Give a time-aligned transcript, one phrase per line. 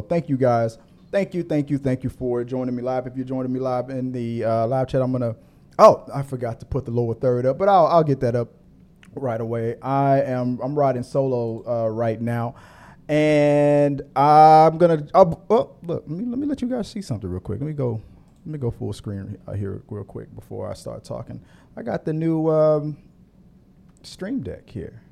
[0.00, 0.78] thank you guys.
[1.10, 3.06] Thank you, thank you, thank you for joining me live.
[3.06, 5.36] If you're joining me live in the uh, live chat, I'm gonna.
[5.78, 8.48] Oh, I forgot to put the lower third up, but I'll, I'll get that up
[9.14, 9.76] right away.
[9.80, 12.54] I am I'm riding solo uh, right now,
[13.08, 15.06] and I'm gonna.
[15.14, 17.60] Oh, oh, look, let me let me let you guys see something real quick.
[17.60, 18.02] Let me go.
[18.44, 21.40] Let me go full screen uh, here real quick before I start talking.
[21.76, 22.96] I got the new um,
[24.02, 25.02] Stream Deck here,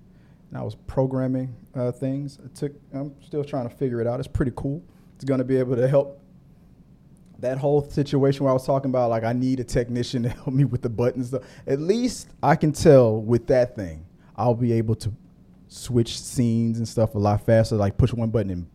[0.55, 2.39] and I was programming uh, things.
[2.45, 2.73] It took.
[2.93, 4.20] I'm still trying to figure it out.
[4.20, 4.82] It's pretty cool.
[5.16, 6.23] It's gonna be able to help
[7.41, 10.48] that whole situation where I was talking about like I need a technician to help
[10.48, 11.34] me with the buttons.
[11.66, 14.06] At least I can tell with that thing,
[14.37, 15.12] I'll be able to
[15.66, 17.74] switch scenes and stuff a lot faster.
[17.74, 18.66] Like push one button and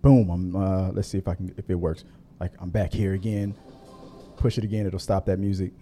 [0.00, 0.56] boom, I'm.
[0.56, 2.04] Uh, let's see if I can if it works.
[2.40, 3.54] Like I'm back here again.
[4.38, 5.72] Push it again, it'll stop that music,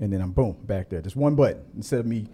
[0.00, 1.00] and then I'm boom back there.
[1.00, 2.28] Just one button instead of me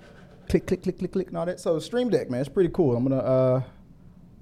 [0.49, 1.61] click click click click click and all that.
[1.61, 2.97] So Stream Deck, man, it's pretty cool.
[2.97, 3.23] I'm gonna.
[3.23, 3.63] Uh,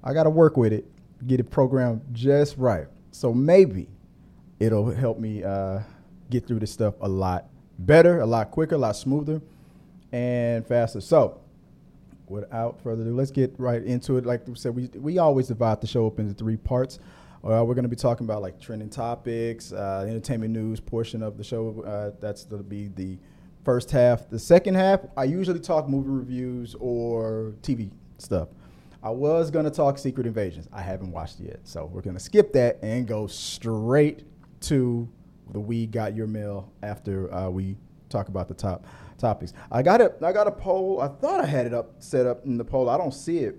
[0.03, 0.85] I gotta work with it,
[1.27, 2.87] get it programmed just right.
[3.11, 3.87] So maybe
[4.59, 5.79] it'll help me uh,
[6.29, 7.45] get through this stuff a lot
[7.79, 9.41] better, a lot quicker, a lot smoother,
[10.11, 11.01] and faster.
[11.01, 11.41] So,
[12.27, 14.25] without further ado, let's get right into it.
[14.25, 16.99] Like we said, we we always divide the show up into three parts.
[17.43, 21.37] Uh, we're going to be talking about like trending topics, uh, entertainment news portion of
[21.37, 21.83] the show.
[21.85, 23.17] Uh, that's going to be the
[23.63, 24.29] first half.
[24.29, 28.49] The second half, I usually talk movie reviews or TV stuff.
[29.01, 30.67] I was going to talk Secret Invasions.
[30.71, 31.59] I haven't watched it yet.
[31.63, 34.23] So we're going to skip that and go straight
[34.61, 35.09] to
[35.51, 37.75] the We Got Your Mail after uh, we
[38.09, 38.85] talk about the top
[39.17, 39.53] topics.
[39.71, 40.17] I got it.
[40.21, 41.01] I got a poll.
[41.01, 42.89] I thought I had it up set up in the poll.
[42.89, 43.57] I don't see it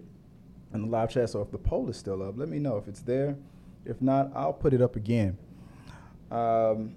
[0.72, 1.28] in the live chat.
[1.28, 3.36] So if the poll is still up, let me know if it's there.
[3.84, 5.36] If not, I'll put it up again.
[6.30, 6.94] Um,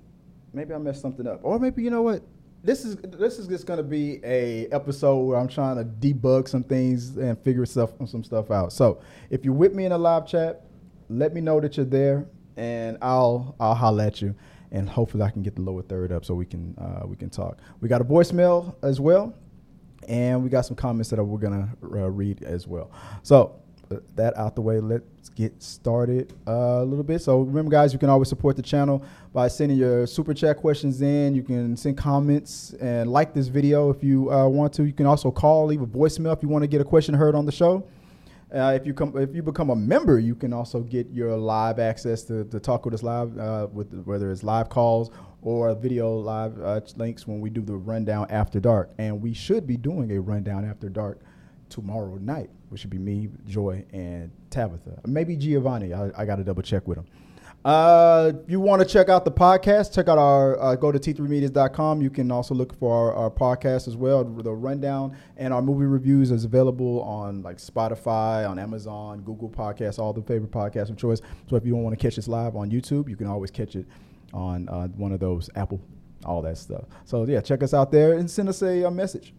[0.54, 2.24] maybe I messed something up, or maybe you know what?
[2.68, 6.64] This is this is just gonna be a episode where I'm trying to debug some
[6.64, 8.74] things and figure stuff some stuff out.
[8.74, 10.66] So if you're with me in the live chat,
[11.08, 14.36] let me know that you're there, and I'll I'll holler at you,
[14.74, 17.30] and hopefully I can get the lower third up so we can uh, we can
[17.30, 17.58] talk.
[17.80, 19.34] We got a voicemail as well,
[20.10, 22.92] and we got some comments that we're gonna uh, read as well.
[23.24, 23.62] So
[24.16, 27.22] that out the way, let's get started uh, a little bit.
[27.22, 29.04] So remember, guys, you can always support the channel
[29.34, 31.36] by sending your super chat questions in.
[31.36, 34.84] You can send comments and like this video if you uh, want to.
[34.84, 37.36] You can also call, leave a voicemail if you want to get a question heard
[37.36, 37.88] on the show.
[38.54, 41.80] Uh, if you come, if you become a member, you can also get your live
[41.80, 45.12] access to, to talk with us live, uh, with whether it's live calls
[45.42, 48.90] or video live uh, links when we do the rundown after dark.
[48.98, 51.20] And we should be doing a rundown after dark
[51.70, 55.02] tomorrow night, which should be me, Joy, and Tabitha.
[55.06, 55.94] Maybe Giovanni.
[55.94, 57.06] I, I got to double check with him.
[57.66, 62.02] Uh, you want to check out the podcast, check out our uh, go to t3medias.com.
[62.02, 64.24] You can also look for our, our, podcast as well.
[64.24, 70.00] The rundown and our movie reviews is available on like Spotify, on Amazon, Google Podcasts,
[70.00, 71.20] all the favorite podcasts of choice.
[71.50, 73.76] So if you don't want to catch us live on YouTube, you can always catch
[73.76, 73.86] it
[74.34, 75.82] on uh, one of those Apple,
[76.24, 76.86] all that stuff.
[77.04, 79.34] So yeah, check us out there and send us a, a message.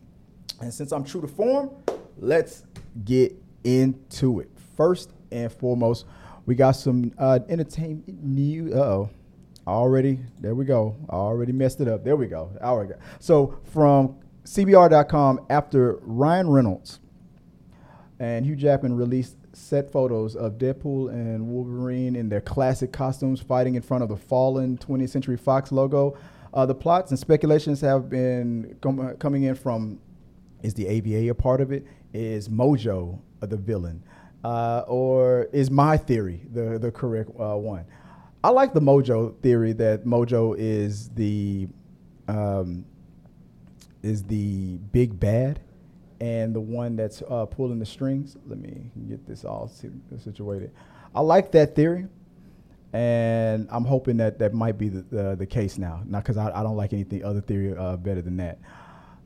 [0.60, 1.70] And since I'm true to form,
[2.18, 2.64] let's
[3.04, 3.34] get
[3.64, 4.50] into it.
[4.76, 6.06] First and foremost,
[6.46, 8.74] we got some uh, entertainment news.
[8.74, 9.10] Oh.
[9.66, 10.96] Already, there we go.
[11.10, 12.02] Already messed it up.
[12.02, 12.50] There we go.
[12.62, 12.96] All right.
[13.18, 17.00] So from CBR.com, after Ryan Reynolds
[18.18, 23.74] and Hugh Jackman released set photos of Deadpool and Wolverine in their classic costumes fighting
[23.74, 26.16] in front of the fallen 20th Century Fox logo,
[26.54, 30.00] uh, the plots and speculations have been com- coming in from
[30.62, 31.84] is the AVA a part of it?
[32.12, 34.02] Is Mojo the villain?
[34.44, 37.84] Uh, or is my theory the, the correct uh, one?
[38.42, 41.68] I like the Mojo theory that Mojo is the
[42.28, 42.84] um,
[44.02, 45.60] is the big bad
[46.20, 48.36] and the one that's uh, pulling the strings.
[48.46, 49.70] Let me get this all
[50.22, 50.72] situated.
[51.14, 52.06] I like that theory,
[52.92, 56.02] and I'm hoping that that might be the the, the case now.
[56.06, 58.58] Not because I, I don't like anything other theory uh, better than that.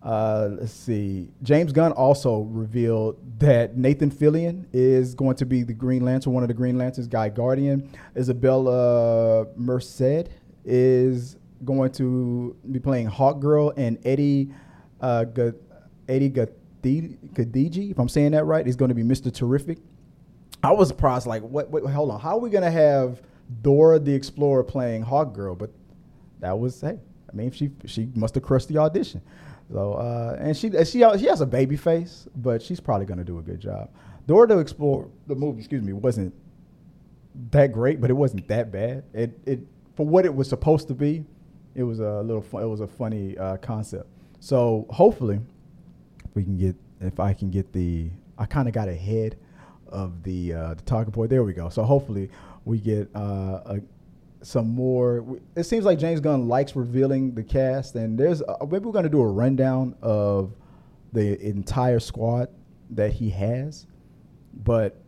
[0.03, 1.29] Uh, let's see.
[1.43, 6.43] James Gunn also revealed that Nathan Fillion is going to be the Green Lantern, one
[6.43, 7.79] of the Green Lanterns, Guy Gardner.
[8.17, 10.29] Isabela Merced
[10.65, 14.53] is going to be playing Hawkgirl, and Eddie
[15.01, 15.53] uh, G-
[16.09, 19.33] Eddie Gadiji, if I'm saying that right, is going to be Mr.
[19.33, 19.79] Terrific.
[20.65, 23.23] I was surprised, like, what, hold on, how are we going to have
[23.63, 25.59] Dora the Explorer playing Hawkgirl?
[25.59, 25.71] But
[26.41, 26.99] that was, hey,
[27.33, 29.23] I mean, she she must have crushed the audition.
[29.73, 33.39] So uh, and she she she has a baby face, but she's probably gonna do
[33.39, 33.89] a good job.
[34.27, 36.35] Dora to Explore the movie, excuse me, wasn't
[37.51, 39.05] that great, but it wasn't that bad.
[39.15, 39.61] It it
[39.97, 41.25] for what it was supposed to be,
[41.75, 44.09] it was a little it was a funny uh, concept.
[44.41, 45.41] So hopefully,
[46.35, 49.37] we can get if I can get the I kind of got ahead
[49.89, 51.31] of the uh, the talking point.
[51.31, 51.71] There we go.
[51.71, 52.31] So hopefully
[52.67, 53.81] we get uh, a,
[54.43, 55.39] some more.
[55.57, 59.05] It seems like James Gunn likes revealing the cast, and there's uh, maybe we're going
[59.05, 60.55] to do a rundown of
[61.13, 62.49] the entire squad
[62.91, 63.87] that he has,
[64.65, 64.99] but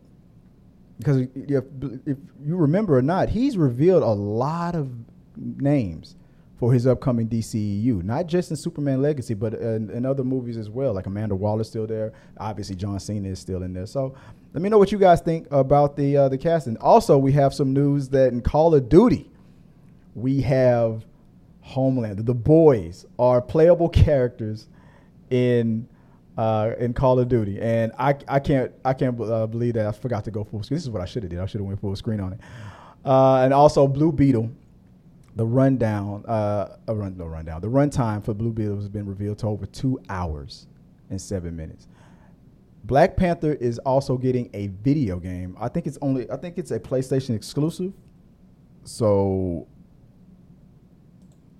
[0.97, 1.63] because if,
[2.05, 4.89] if you remember or not, he's revealed a lot of
[5.35, 6.15] names
[6.57, 10.69] for his upcoming DCEU, not just in Superman Legacy, but in, in, other movies as
[10.69, 10.93] well.
[10.93, 12.13] Like Amanda Waller's still there.
[12.37, 13.85] Obviously, John Cena is still in there.
[13.85, 14.15] So
[14.55, 16.77] let me know what you guys think about the uh, the casting.
[16.77, 19.29] Also, we have some news that in Call of Duty,
[20.13, 21.05] we have
[21.61, 22.25] Homelander.
[22.25, 24.69] The boys are playable characters
[25.29, 25.89] in
[26.37, 29.91] uh, in Call of Duty, and I, I can't I can't uh, believe that I
[29.91, 30.77] forgot to go full screen.
[30.77, 31.39] This is what I should have did.
[31.39, 32.39] I should have went full screen on it.
[33.03, 34.49] Uh, and also Blue Beetle
[35.35, 39.37] the rundown, uh, a run, no rundown, the runtime for Blue Beetle has been revealed
[39.39, 40.65] to over two hours
[41.09, 41.89] and seven minutes.
[42.85, 45.57] Black Panther is also getting a video game.
[45.59, 47.93] I think it's only, I think it's a PlayStation exclusive.
[48.83, 49.67] So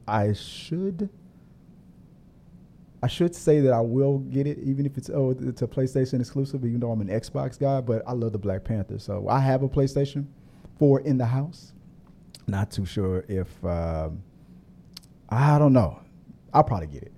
[0.07, 1.09] I should,
[3.01, 6.19] I should say that I will get it, even if it's oh it's a PlayStation
[6.19, 6.63] exclusive.
[6.63, 9.63] Even though I'm an Xbox guy, but I love the Black Panther, so I have
[9.63, 10.27] a PlayStation
[10.77, 11.73] 4 in the house.
[12.45, 14.21] Not too sure if um,
[15.29, 15.99] I don't know.
[16.53, 17.14] I'll probably get it.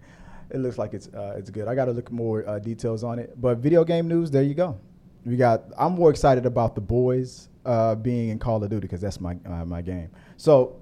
[0.49, 1.67] It looks like it's uh, it's good.
[1.67, 3.39] I got to look more uh, details on it.
[3.39, 4.79] But video game news, there you go.
[5.25, 5.63] We got.
[5.77, 9.37] I'm more excited about the boys uh, being in Call of Duty because that's my
[9.45, 10.09] uh, my game.
[10.37, 10.81] So,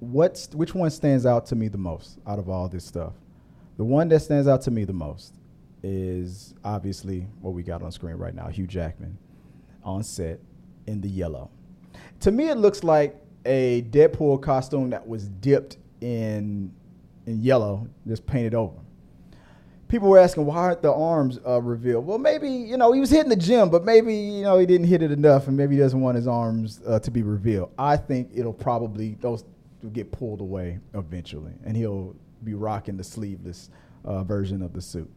[0.00, 3.12] what's which one stands out to me the most out of all this stuff?
[3.76, 5.34] The one that stands out to me the most
[5.84, 8.48] is obviously what we got on screen right now.
[8.48, 9.16] Hugh Jackman
[9.84, 10.40] on set
[10.88, 11.50] in the yellow.
[12.20, 16.72] To me, it looks like a Deadpool costume that was dipped in
[17.28, 18.74] in yellow, just painted over.
[19.88, 22.06] People were asking why aren't the arms uh, revealed?
[22.06, 24.86] Well, maybe you know he was hitting the gym, but maybe you know he didn't
[24.86, 27.70] hit it enough, and maybe he doesn't want his arms uh, to be revealed.
[27.78, 29.44] I think it'll probably those
[29.82, 32.14] will get pulled away eventually, and he'll
[32.44, 33.70] be rocking the sleeveless
[34.04, 35.10] uh, version of the suit.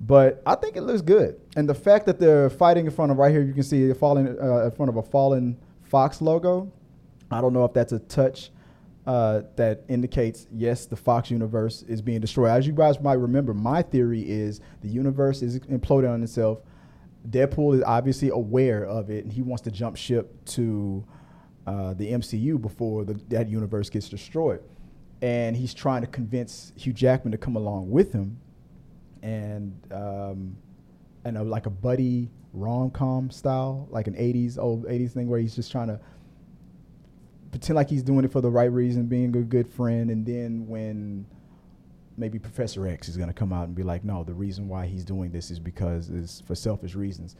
[0.00, 3.18] But I think it looks good, and the fact that they're fighting in front of
[3.18, 6.72] right here, you can see falling uh, in front of a fallen Fox logo.
[7.30, 8.50] I don't know if that's a touch
[9.10, 12.50] uh, that indicates yes, the Fox universe is being destroyed.
[12.50, 16.60] As you guys might remember, my theory is the universe is imploding on itself.
[17.28, 21.04] Deadpool is obviously aware of it, and he wants to jump ship to
[21.66, 24.62] uh, the MCU before the, that universe gets destroyed.
[25.20, 28.38] And he's trying to convince Hugh Jackman to come along with him,
[29.22, 30.56] and um,
[31.24, 35.40] and a, like a buddy rom com style, like an '80s old '80s thing, where
[35.40, 35.98] he's just trying to
[37.50, 40.66] pretend like he's doing it for the right reason, being a good friend, and then
[40.66, 41.26] when
[42.16, 44.86] maybe Professor X is going to come out and be like, no, the reason why
[44.86, 47.36] he's doing this is because it's for selfish reasons,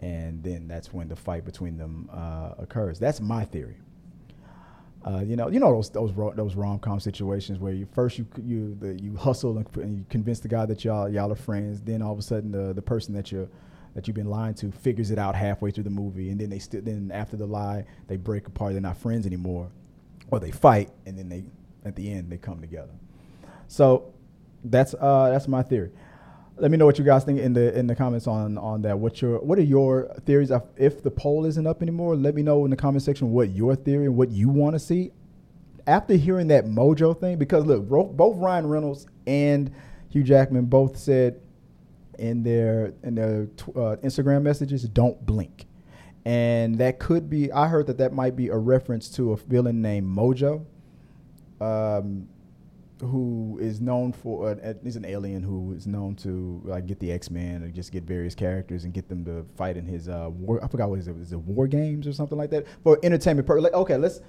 [0.00, 2.98] and then that's when the fight between them uh, occurs.
[2.98, 3.76] That's my theory.
[5.04, 8.18] Uh, you know, you know those those ro- those rom com situations where you first
[8.18, 11.36] you you the, you hustle and, and, you convince the guy that y'all y'all are
[11.36, 13.48] friends, then all of a sudden the the person that you're
[13.96, 16.58] that you've been lying to figures it out halfway through the movie, and then they
[16.58, 18.72] still then after the lie they break apart.
[18.72, 19.70] They're not friends anymore,
[20.30, 21.44] or they fight, and then they
[21.82, 22.92] at the end they come together.
[23.68, 24.12] So
[24.62, 25.92] that's uh, that's my theory.
[26.58, 28.98] Let me know what you guys think in the in the comments on on that.
[28.98, 30.50] What your what are your theories?
[30.50, 33.48] Of, if the poll isn't up anymore, let me know in the comment section what
[33.48, 35.10] your theory and what you want to see.
[35.86, 39.70] After hearing that Mojo thing, because look, both Ryan Reynolds and
[40.10, 41.40] Hugh Jackman both said
[42.18, 45.66] in their in their uh, Instagram messages, "Don't blink,"
[46.24, 47.52] and that could be.
[47.52, 50.64] I heard that that might be a reference to a villain named Mojo,
[51.60, 52.28] um,
[53.00, 57.12] who is known for uh, is an alien who is known to like get the
[57.12, 60.28] X Men or just get various characters and get them to fight in his uh,
[60.30, 60.62] war.
[60.64, 61.16] I forgot what is it?
[61.16, 63.64] Is it War Games or something like that for entertainment purpose?
[63.64, 64.20] Like, okay, let's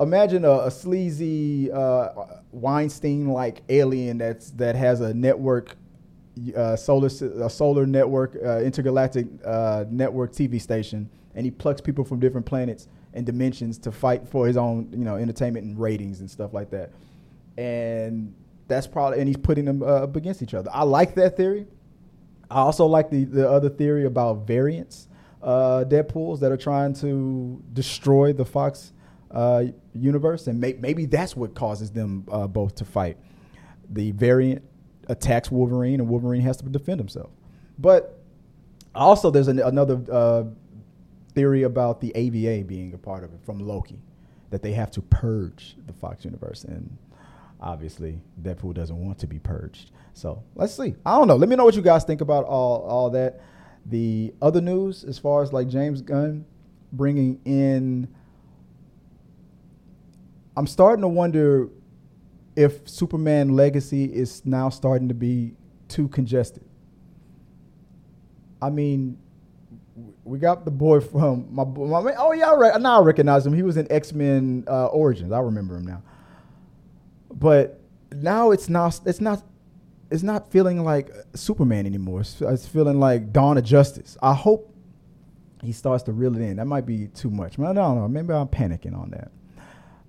[0.00, 2.08] imagine a, a sleazy uh,
[2.52, 5.76] Weinstein like alien that's that has a network
[6.56, 12.04] uh, solar a solar network, uh, intergalactic uh, network TV station, and he plucks people
[12.04, 16.20] from different planets and dimensions to fight for his own, you know, entertainment and ratings
[16.20, 16.90] and stuff like that.
[17.56, 18.34] And
[18.66, 20.70] that's probably, and he's putting them uh, up against each other.
[20.72, 21.66] I like that theory.
[22.50, 25.08] I also like the the other theory about variants,
[25.42, 28.92] uh, Deadpool's that are trying to destroy the Fox
[29.30, 29.64] uh,
[29.94, 33.18] universe, and may, maybe that's what causes them both to fight.
[33.90, 34.62] The variant
[35.08, 37.30] attacks Wolverine, and Wolverine has to defend himself.
[37.78, 38.18] But
[38.94, 40.44] also, there's an, another uh,
[41.34, 44.00] theory about the AVA being a part of it from Loki,
[44.50, 46.96] that they have to purge the Fox universe, and
[47.60, 49.90] obviously, Deadpool doesn't want to be purged.
[50.14, 50.94] So let's see.
[51.06, 51.36] I don't know.
[51.36, 53.40] Let me know what you guys think about all all that.
[53.86, 56.44] The other news, as far as like James Gunn
[56.92, 58.08] bringing in.
[60.56, 61.68] I'm starting to wonder
[62.58, 65.54] if Superman Legacy is now starting to be
[65.86, 66.64] too congested.
[68.60, 69.16] I mean,
[70.24, 73.52] we got the boy from my, my oh yeah, I now I recognize him.
[73.52, 75.30] He was in X Men uh, Origins.
[75.30, 76.02] I remember him now.
[77.30, 79.44] But now it's not it's not
[80.10, 82.22] it's not feeling like Superman anymore.
[82.22, 84.18] It's, it's feeling like Dawn of Justice.
[84.20, 84.74] I hope
[85.62, 86.56] he starts to reel it in.
[86.56, 87.56] That might be too much.
[87.56, 88.08] I don't know.
[88.08, 89.30] Maybe I'm panicking on that.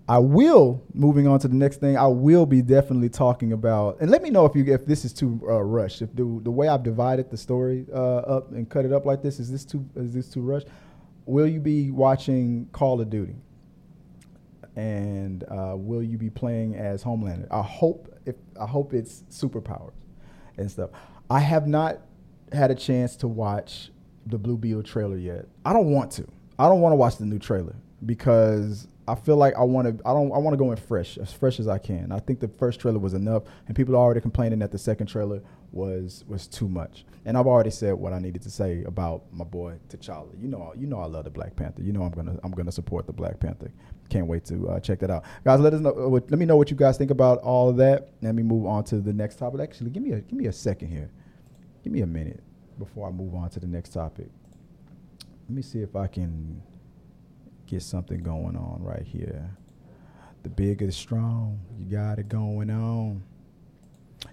[0.09, 4.09] I will, moving on to the next thing, I will be definitely talking about, and
[4.09, 6.01] let me know if you if this is too uh, rushed.
[6.01, 9.21] If the the way I've divided the story uh, up and cut it up like
[9.21, 10.67] this is this too is this too rushed?
[11.27, 13.35] Will you be watching Call of Duty?
[14.75, 17.47] And uh, will you be playing as Homelander?
[17.51, 19.93] I hope if I hope it's superpowers
[20.57, 20.89] and stuff.
[21.29, 21.99] I have not
[22.51, 23.91] had a chance to watch
[24.25, 25.45] the Blue Beetle trailer yet.
[25.63, 26.27] I don't want to.
[26.57, 27.75] I don't want to watch the new trailer
[28.07, 30.07] because I feel like I want to.
[30.07, 30.31] I don't.
[30.31, 32.11] I want to go in fresh, as fresh as I can.
[32.11, 35.07] I think the first trailer was enough, and people are already complaining that the second
[35.07, 37.05] trailer was was too much.
[37.25, 40.39] And I've already said what I needed to say about my boy T'Challa.
[40.39, 41.81] You know, you know, I love the Black Panther.
[41.81, 43.71] You know, I'm gonna I'm gonna support the Black Panther.
[44.09, 45.59] Can't wait to uh, check that out, guys.
[45.59, 45.91] Let us know.
[45.91, 48.09] Uh, let me know what you guys think about all of that.
[48.21, 49.59] Let me move on to the next topic.
[49.61, 51.09] Actually, give me a give me a second here.
[51.83, 52.43] Give me a minute
[52.77, 54.29] before I move on to the next topic.
[55.47, 56.61] Let me see if I can
[57.69, 59.55] get something going on right here.
[60.43, 61.59] The big is strong.
[61.77, 63.23] You got it going on.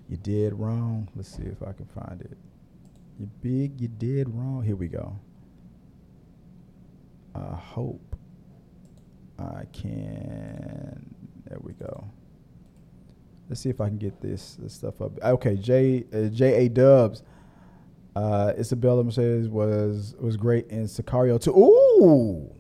[0.09, 1.09] You did wrong.
[1.15, 2.37] Let's see if I can find it.
[3.19, 4.63] You big, you did wrong.
[4.63, 5.19] Here we go.
[7.35, 8.17] I hope
[9.39, 11.15] I can.
[11.47, 12.09] There we go.
[13.49, 15.13] Let's see if I can get this, this stuff up.
[15.23, 17.23] Okay, J uh, J A Dubs.
[18.15, 21.53] Uh, Isabella says was was great in Sicario too.
[21.53, 22.51] Ooh,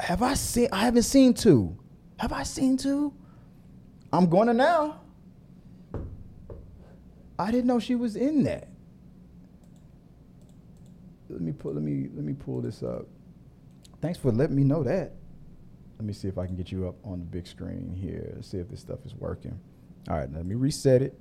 [0.00, 0.68] have I seen?
[0.72, 1.78] I haven't seen two.
[2.18, 3.12] Have I seen two?
[4.12, 5.00] I'm going to now.
[7.38, 8.68] I didn't know she was in that.
[11.28, 11.72] Let me pull.
[11.72, 13.06] Let me let me pull this up.
[14.00, 15.12] Thanks for letting me know that.
[15.98, 18.36] Let me see if I can get you up on the big screen here.
[18.42, 19.58] See if this stuff is working.
[20.08, 21.18] All right, let me reset it.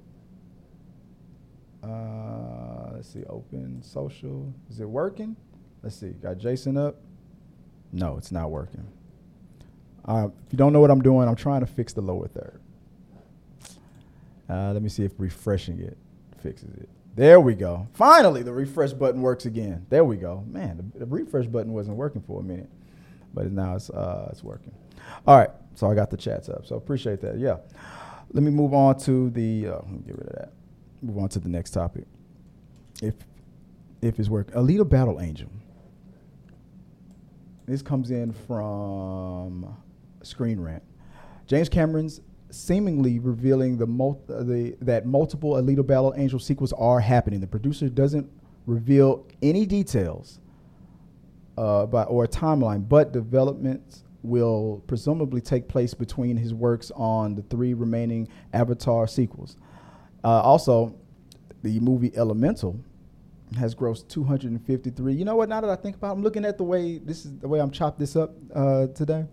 [1.83, 3.23] Uh, let's see.
[3.29, 4.53] Open social.
[4.69, 5.35] Is it working?
[5.81, 6.09] Let's see.
[6.09, 6.97] Got Jason up.
[7.91, 8.87] No, it's not working.
[10.05, 12.59] Uh, if you don't know what I'm doing, I'm trying to fix the lower third.
[14.49, 15.97] Uh, let me see if refreshing it
[16.41, 16.89] fixes it.
[17.15, 17.87] There we go.
[17.93, 19.85] Finally, the refresh button works again.
[19.89, 20.43] There we go.
[20.47, 22.69] Man, the, the refresh button wasn't working for a minute,
[23.33, 24.73] but now it's uh, it's working.
[25.27, 26.65] All right, so I got the chats up.
[26.65, 27.37] So appreciate that.
[27.37, 27.57] Yeah.
[28.33, 29.67] Let me move on to the.
[29.67, 30.53] Uh, get rid of that.
[31.01, 32.05] Move on to the next topic.
[33.01, 33.15] If
[34.01, 35.49] if it's working, Alita Battle Angel.
[37.71, 39.77] This comes in from
[40.23, 40.83] Screen Rant.
[41.47, 47.39] James Cameron's seemingly revealing the, mul- the that multiple Alita Battle Angel sequels are happening.
[47.39, 48.29] The producer doesn't
[48.65, 50.41] reveal any details
[51.57, 57.35] uh, by, or a timeline, but developments will presumably take place between his works on
[57.35, 59.55] the three remaining Avatar sequels.
[60.25, 60.93] Uh, also,
[61.63, 62.77] the movie Elemental
[63.57, 65.13] has grossed 253.
[65.13, 65.49] You know what?
[65.49, 67.59] Now that I think about, it, I'm looking at the way this is the way
[67.59, 69.25] I'm chopped this up uh, today,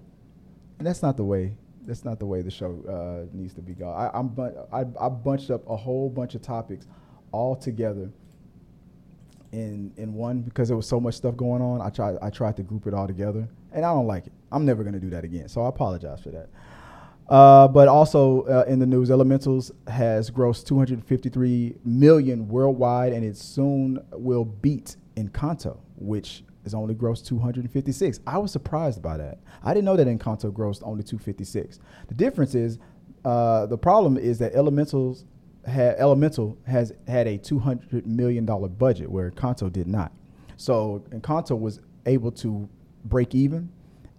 [0.78, 1.56] and that's not the way.
[1.86, 3.94] That's not the way the show uh, needs to be going.
[3.94, 4.36] I, I'm
[4.72, 6.86] I, I bunched up a whole bunch of topics
[7.32, 8.10] all together
[9.52, 11.80] in in one because there was so much stuff going on.
[11.80, 14.32] I tried I tried to group it all together, and I don't like it.
[14.50, 15.48] I'm never gonna do that again.
[15.48, 16.48] So I apologize for that.
[17.28, 23.36] Uh, but also uh, in the news, Elementals has grossed 253 million worldwide, and it
[23.36, 28.20] soon will beat Encanto, which has only grossed 256.
[28.26, 29.40] I was surprised by that.
[29.62, 31.78] I didn't know that Encanto grossed only 256.
[32.08, 32.78] The difference is,
[33.24, 35.24] uh, the problem is that Elementals
[35.66, 40.12] ha- Elemental has had a 200 million dollar budget, where Encanto did not.
[40.56, 42.68] So Encanto was able to
[43.04, 43.70] break even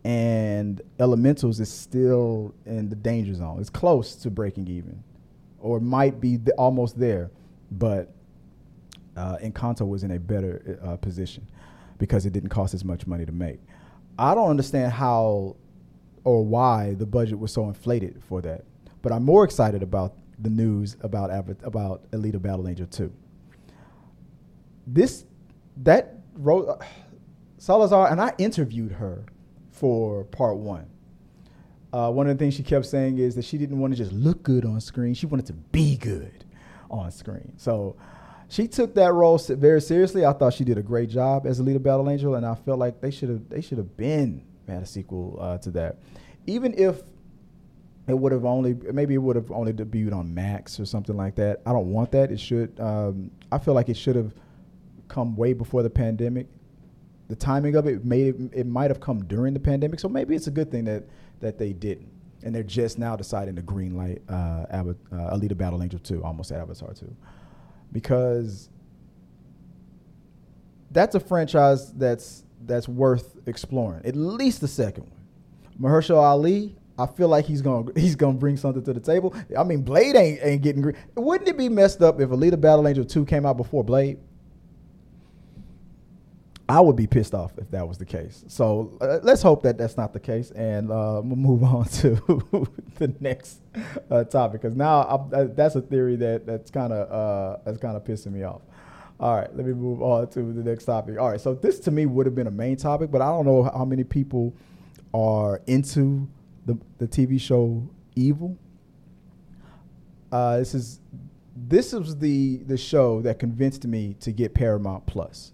[0.04, 3.60] and Elementals is still in the danger zone.
[3.60, 5.04] It's close to breaking even,
[5.60, 7.32] or might be th- almost there,
[7.72, 8.12] but
[9.18, 11.46] uh, Encanto was in a better uh, position
[11.98, 13.60] because it didn't cost as much money to make.
[14.18, 15.58] I don't understand how
[16.24, 18.64] or why the budget was so inflated for that,
[19.02, 21.30] but I'm more excited about the news about
[21.64, 23.12] about Alita Battle Angel 2.
[24.88, 25.26] This
[25.78, 26.78] that wrote uh,
[27.58, 29.26] Salazar and I interviewed her
[29.80, 30.88] for part one.
[31.92, 34.12] Uh, one of the things she kept saying is that she didn't want to just
[34.12, 36.46] look good on screen; she wanted to be good
[36.92, 37.54] on screen.
[37.58, 37.96] So
[38.50, 40.26] she took that role very seriously.
[40.26, 43.02] I thought she did a great job as Alita Battle Angel, and I felt like
[43.02, 45.98] they should have they should have been had a sequel uh, to that,
[46.46, 47.02] even if
[48.08, 51.36] it would have only maybe it would have only debuted on Max or something like
[51.36, 51.62] that.
[51.66, 52.32] I don't want that.
[52.32, 52.80] It should.
[52.80, 54.34] Um, I feel like it should have
[55.08, 56.48] come way before the pandemic.
[57.30, 60.36] The timing of it made it, it might have come during the pandemic, so maybe
[60.36, 61.06] it's a good thing that
[61.40, 62.10] that they didn't.
[62.44, 66.52] And they're just now deciding to greenlight uh, Ab- uh, Alita Battle Angel 2, almost
[66.54, 67.14] Avatar 2,
[67.92, 68.70] because
[70.92, 74.06] that's a franchise that's that's worth exploring.
[74.06, 75.92] At least the second one.
[75.92, 79.36] Mahershala Ali, I feel like he's gonna he's gonna bring something to the table.
[79.58, 80.96] I mean, Blade ain't ain't getting green.
[81.16, 84.20] Wouldn't it be messed up if Alita Battle Angel two came out before Blade?
[86.70, 88.46] I would be pissed off if that was the case.
[88.48, 92.12] So uh, let's hope that that's not the case, and uh, we'll move on to
[93.00, 93.62] the next
[94.12, 95.00] uh, topic because now
[95.34, 98.62] uh, that's a theory that that's kind of uh, that's kind of pissing me off.
[99.20, 101.20] All right, let me move on to the next topic.
[101.20, 103.46] All right, so this to me would have been a main topic, but I don't
[103.46, 104.54] know how many people
[105.12, 106.30] are into
[106.68, 108.58] the the TV show Evil.
[110.32, 111.00] Uh, this is
[111.56, 115.52] this was the the show that convinced me to get Paramount Plus.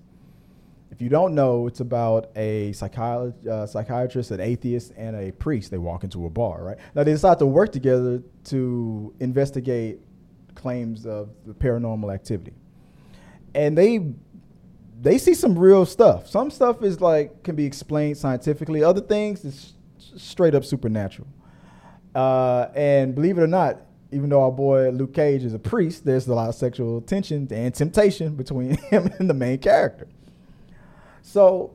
[0.95, 5.69] If you don't know, it's about a uh, psychiatrist, an atheist, and a priest.
[5.69, 6.77] They walk into a bar, right?
[6.95, 9.99] Now they decide to work together to investigate
[10.55, 12.53] claims of paranormal activity,
[13.53, 14.13] and they
[15.01, 16.29] they see some real stuff.
[16.29, 18.81] Some stuff is like can be explained scientifically.
[18.81, 21.27] Other things is straight up supernatural.
[22.15, 23.81] Uh, and believe it or not,
[24.13, 27.49] even though our boy Luke Cage is a priest, there's a lot of sexual tension
[27.51, 30.07] and temptation between him and the main character.
[31.25, 31.73] So,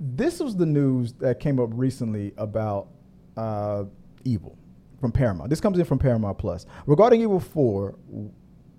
[0.00, 2.88] this was the news that came up recently about
[3.36, 3.84] uh,
[4.24, 4.58] Evil
[5.00, 5.50] from Paramount.
[5.50, 6.66] This comes in from Paramount Plus.
[6.86, 7.94] Regarding Evil 4,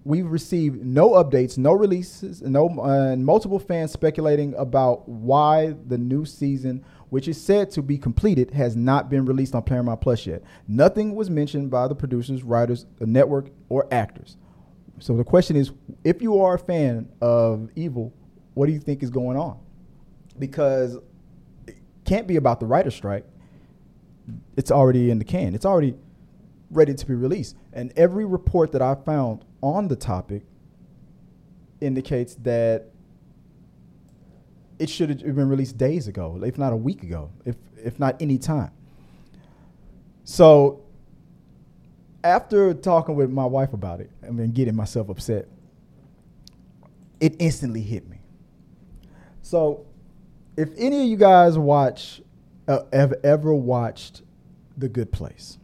[0.03, 5.97] we've received no updates, no releases, no uh, and multiple fans speculating about why the
[5.97, 10.27] new season, which is said to be completed, has not been released on Paramount Plus
[10.27, 10.43] yet.
[10.67, 14.35] Nothing was mentioned by the producers, writers, the network, or actors.
[14.99, 15.71] So the question is,
[16.03, 18.13] if you are a fan of Evil,
[18.57, 19.59] what do you think is going on?
[20.39, 20.97] Because
[21.67, 23.25] it can't be about the writer's strike.
[24.57, 25.55] It's already in the can.
[25.55, 25.95] It's already
[26.71, 27.55] ready to be released.
[27.71, 30.43] And every report that I found on the topic
[31.81, 32.87] indicates that
[34.79, 38.19] it should have been released days ago, if not a week ago, if if not
[38.21, 38.71] any time.
[40.23, 40.81] So
[42.23, 45.47] after talking with my wife about it and then getting myself upset,
[47.19, 48.16] it instantly hit me.
[49.47, 49.85] So
[50.57, 52.21] if any of you guys watch
[52.67, 54.23] uh, have ever watched
[54.77, 55.57] The Good Place,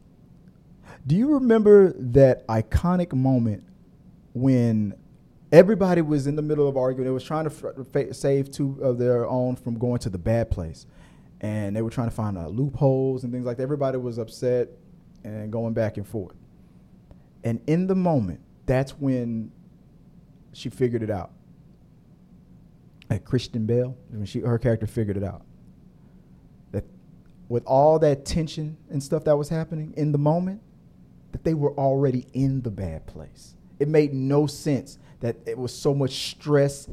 [1.06, 3.66] do you remember that iconic moment
[4.34, 4.94] when
[5.52, 7.04] everybody was in the middle of arguing?
[7.04, 10.50] They was trying to f- save two of their own from going to the bad
[10.50, 10.86] place,
[11.42, 13.64] and they were trying to find uh, loopholes and things like that.
[13.64, 14.70] Everybody was upset
[15.26, 16.38] and going back and forth.
[17.44, 19.52] And in the moment, that's when
[20.54, 21.34] she figured it out.
[23.10, 25.46] Like Kristen Bell, when she her character figured it out.
[26.72, 26.86] That
[27.50, 30.62] with all that tension and stuff that was happening in the moment,
[31.34, 33.56] that they were already in the bad place.
[33.80, 36.88] It made no sense that it was so much stress,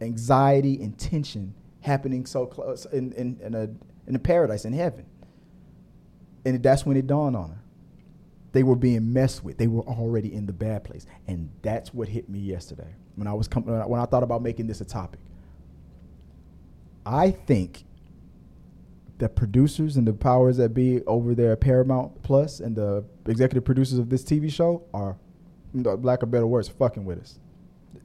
[0.00, 3.68] anxiety, and tension happening so close in, in, in, a,
[4.06, 5.06] in a paradise, in heaven.
[6.44, 7.62] And that's when it dawned on her.
[8.52, 9.58] They were being messed with.
[9.58, 11.06] They were already in the bad place.
[11.26, 14.66] And that's what hit me yesterday when I was com- when I thought about making
[14.66, 15.20] this a topic.
[17.04, 17.84] I think
[19.18, 23.64] the producers and the powers that be over there at Paramount Plus and the executive
[23.64, 25.16] producers of this TV show are,
[25.74, 27.38] lack of better words, fucking with us.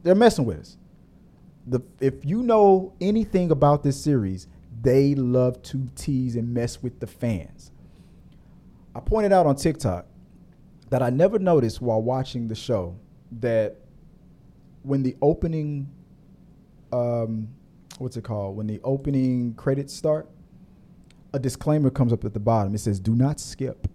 [0.04, 0.78] They're messing with us.
[1.68, 4.48] The, if you know anything about this series,
[4.82, 7.72] they love to tease and mess with the fans.
[8.94, 10.06] I pointed out on TikTok
[10.90, 12.96] that I never noticed while watching the show
[13.40, 13.78] that
[14.84, 15.90] when the opening,
[16.94, 17.48] um,
[18.00, 18.56] what's it called?
[18.56, 20.30] When the opening credits start,
[21.34, 22.74] a disclaimer comes up at the bottom.
[22.74, 23.88] It says, "Do not skip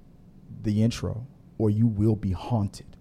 [0.63, 1.27] the intro,
[1.59, 2.97] or you will be haunted."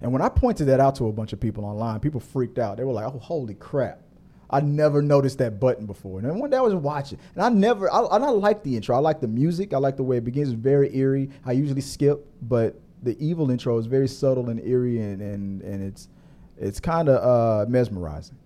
[0.00, 2.76] And when I pointed that out to a bunch of people online, people freaked out.
[2.76, 4.02] They were like, "Oh, holy crap!"
[4.50, 6.20] I never noticed that button before.
[6.20, 8.96] And one day I was watching, and I never, I, I like the intro.
[8.96, 9.74] I like the music.
[9.74, 10.48] I like the way it begins.
[10.48, 11.30] It's very eerie.
[11.44, 15.82] I usually skip, but the evil intro is very subtle and eerie, and and, and
[15.82, 16.08] it's
[16.56, 18.36] it's kind of uh, mesmerizing.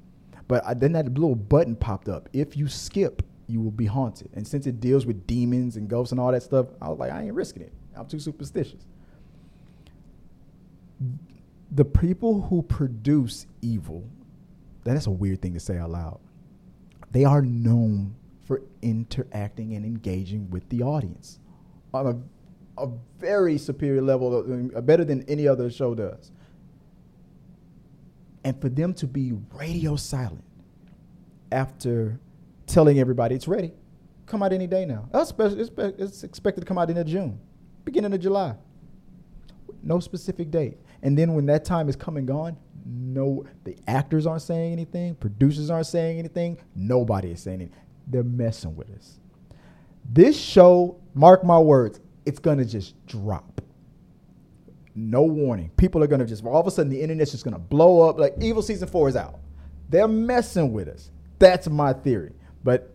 [0.52, 2.28] But I, then that little button popped up.
[2.34, 4.28] If you skip, you will be haunted.
[4.34, 7.10] And since it deals with demons and ghosts and all that stuff, I was like,
[7.10, 7.72] I ain't risking it.
[7.96, 8.84] I'm too superstitious.
[11.70, 14.04] the people who produce evil,
[14.84, 16.20] that's a weird thing to say out loud.
[17.12, 21.38] They are known for interacting and engaging with the audience
[21.94, 22.06] on
[22.76, 26.30] a, a very superior level, uh, better than any other show does.
[28.44, 30.44] And for them to be radio silent
[31.50, 32.18] after
[32.66, 33.72] telling everybody it's ready,
[34.26, 35.08] come out any day now.
[35.14, 37.38] It's expected to come out in June,
[37.84, 38.56] beginning of July.
[39.82, 40.78] No specific date.
[41.02, 45.14] And then when that time is come and gone, no, the actors aren't saying anything,
[45.16, 47.78] producers aren't saying anything, nobody is saying anything.
[48.06, 49.20] They're messing with us.
[50.08, 53.60] This show, mark my words, it's gonna just drop.
[54.94, 55.70] No warning.
[55.76, 58.18] People are gonna just all of a sudden the internet's just gonna blow up.
[58.18, 59.38] Like Evil season four is out.
[59.88, 61.10] They're messing with us.
[61.38, 62.32] That's my theory.
[62.62, 62.94] But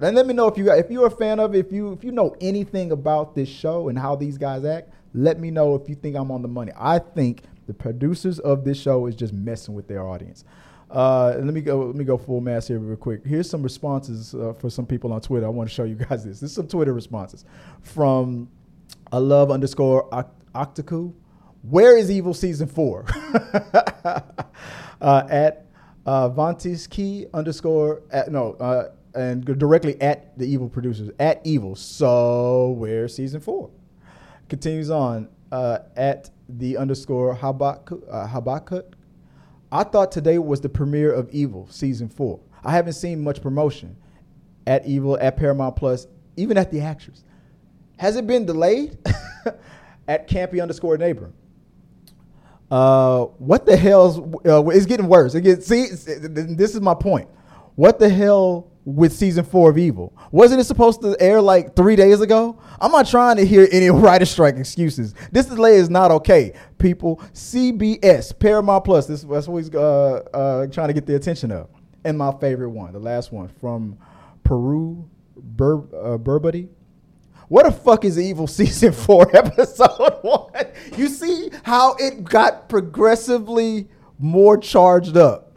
[0.00, 2.04] and let me know if you if you're a fan of it, if you if
[2.04, 4.90] you know anything about this show and how these guys act.
[5.14, 6.72] Let me know if you think I'm on the money.
[6.76, 10.44] I think the producers of this show is just messing with their audience.
[10.90, 11.86] Uh, let me go.
[11.86, 13.24] Let me go full mass here real quick.
[13.24, 15.46] Here's some responses uh, for some people on Twitter.
[15.46, 16.40] I want to show you guys this.
[16.40, 17.44] This is some Twitter responses
[17.82, 18.48] from
[19.12, 20.08] a love underscore
[20.54, 21.12] Octaku.
[21.62, 23.04] Where is Evil season four?
[24.04, 25.66] uh, at
[26.04, 31.74] uh, Vantis Key underscore at, no uh, and directly at the Evil producers at Evil.
[31.74, 33.70] So where's season four?
[34.48, 38.04] Continues on uh, at the underscore Habakkuk.
[38.10, 38.80] Uh.
[39.72, 42.38] I thought today was the premiere of Evil season four.
[42.64, 43.96] I haven't seen much promotion
[44.66, 47.24] at Evil, at Paramount Plus, even at the actors.
[47.98, 48.98] Has it been delayed?
[50.08, 51.32] at Campy underscore neighbor.
[52.70, 55.34] Uh, what the hell's uh, it's getting worse.
[55.34, 57.28] It gets, see, this is my point.
[57.76, 60.16] What the hell with season four of Evil?
[60.32, 62.60] Wasn't it supposed to air like three days ago?
[62.80, 65.14] I'm not trying to hear any writer strike excuses.
[65.30, 67.16] This delay is not okay, people.
[67.32, 69.06] CBS, Paramount Plus.
[69.06, 71.68] This that's what he's uh, uh, trying to get the attention of.
[72.04, 73.98] And my favorite one, the last one from
[74.44, 76.18] Peru, Bur, uh.
[77.48, 80.66] What the fuck is Evil season four, episode one?
[80.96, 85.56] You see how it got progressively more charged up.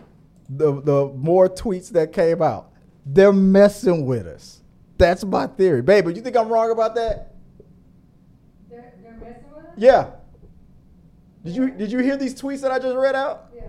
[0.50, 2.72] The the more tweets that came out,
[3.06, 4.62] they're messing with us.
[4.98, 6.14] That's my theory, baby.
[6.14, 7.36] You think I'm wrong about that?
[8.70, 9.74] They're, they're messing with us.
[9.78, 10.10] Yeah.
[11.44, 13.52] Did you did you hear these tweets that I just read out?
[13.56, 13.62] Yeah.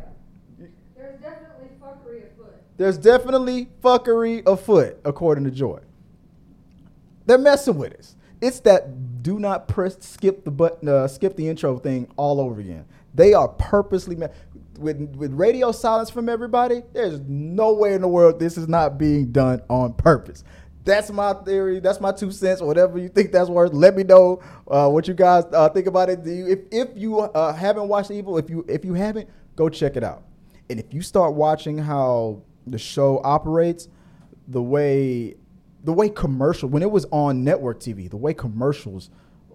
[0.97, 2.55] There's definitely fuckery afoot.
[2.79, 5.81] There's definitely fuckery afoot, according to Joy.
[7.27, 8.17] They're messing with us.
[8.41, 12.61] It's that do not press skip the button, uh, skip the intro thing all over
[12.61, 12.87] again.
[13.15, 14.29] They are purposely me-
[14.79, 16.83] with with radio silence from everybody.
[16.93, 20.43] There's no way in the world this is not being done on purpose.
[20.85, 21.81] That's my theory.
[21.81, 22.63] That's my two cents.
[22.63, 26.09] Whatever you think that's worth, let me know uh, what you guys uh, think about
[26.09, 26.25] it.
[26.25, 29.97] You, if if you uh, haven't watched Evil, if you if you haven't, go check
[29.97, 30.23] it out.
[30.71, 33.89] And if you start watching how the show operates,
[34.49, 35.37] the way
[35.85, 39.11] the way commercial when it was on network TV, the way commercials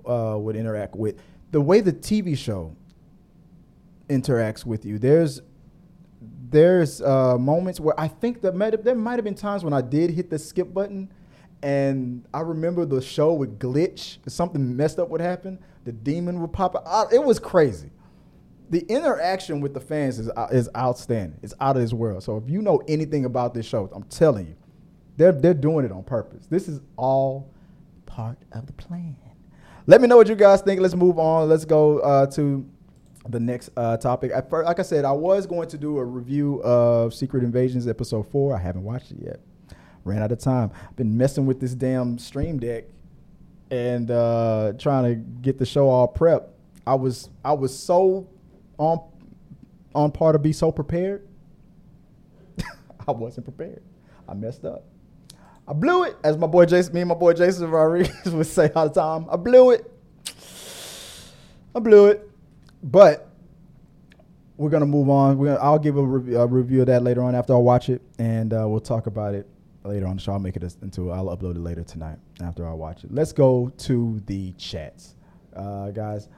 [0.05, 1.15] uh, would interact with
[1.51, 2.75] the way the TV show
[4.09, 4.99] interacts with you.
[4.99, 5.41] There's
[6.49, 9.73] there's uh, moments where I think that might have, there might have been times when
[9.73, 11.11] I did hit the skip button,
[11.61, 14.17] and I remember the show would glitch.
[14.27, 15.59] Something messed up would happen.
[15.83, 17.13] The demon would pop out.
[17.13, 17.89] It was crazy.
[18.69, 21.39] The interaction with the fans is uh, is outstanding.
[21.43, 22.23] It's out of this world.
[22.23, 24.55] So if you know anything about this show, I'm telling you,
[25.17, 26.45] they're they're doing it on purpose.
[26.47, 27.51] This is all
[28.05, 29.15] part of the plan.
[29.87, 30.81] Let me know what you guys think.
[30.81, 31.47] Let's move on.
[31.47, 32.65] Let's go uh, to
[33.27, 34.31] the next uh, topic.
[34.49, 38.27] First, like I said, I was going to do a review of Secret Invasions episode
[38.31, 38.55] four.
[38.55, 39.39] I haven't watched it yet.
[40.03, 40.71] Ran out of time.
[40.95, 42.85] Been messing with this damn stream deck
[43.71, 46.49] and uh, trying to get the show all prepped.
[46.87, 48.27] I was I was so
[48.77, 48.99] on
[49.93, 51.27] on par to be so prepared.
[53.07, 53.81] I wasn't prepared.
[54.27, 54.83] I messed up.
[55.67, 58.71] I blew it, as my boy Jason, me and my boy Jason Rodriguez would say
[58.75, 59.27] all the time.
[59.29, 59.91] I blew it.
[61.73, 62.29] I blew it.
[62.83, 63.29] But
[64.57, 65.37] we're gonna move on.
[65.37, 68.53] Gonna, I'll give a, a, review of that later on after I watch it, and
[68.53, 69.47] uh, we'll talk about it
[69.83, 70.31] later on So.
[70.33, 71.11] I'll make it into.
[71.11, 73.11] I'll upload it later tonight after I watch it.
[73.11, 75.15] Let's go to the chats,
[75.55, 76.29] uh, guys.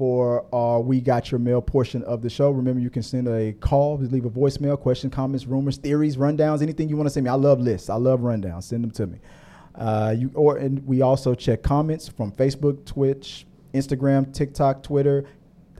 [0.00, 3.52] For our We Got Your Mail portion of the show, remember you can send a
[3.52, 7.30] call, leave a voicemail, question, comments, rumors, theories, rundowns, anything you want to send me.
[7.30, 7.90] I love lists.
[7.90, 8.62] I love rundowns.
[8.62, 9.18] Send them to me.
[9.74, 15.26] Uh, you or and we also check comments from Facebook, Twitch, Instagram, TikTok, Twitter.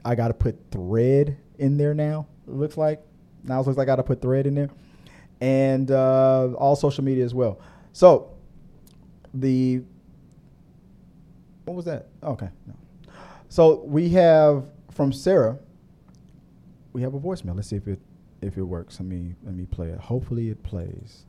[0.05, 2.27] I got to put thread in there now.
[2.47, 3.01] It looks like
[3.43, 4.69] now it looks like I got to put thread in there,
[5.41, 7.59] and uh, all social media as well.
[7.91, 8.33] So
[9.33, 9.81] the
[11.65, 12.09] what was that?
[12.21, 12.49] Okay.
[12.67, 12.75] No.
[13.51, 15.59] So we have from Sarah.
[16.93, 17.53] we have a voicemail.
[17.53, 17.99] Let's see if it
[18.41, 18.97] if it works.
[18.97, 19.99] Let me let me play it.
[19.99, 21.25] Hopefully it plays.